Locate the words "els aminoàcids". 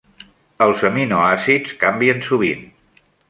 0.65-1.77